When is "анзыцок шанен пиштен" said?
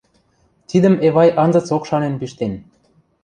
1.43-2.53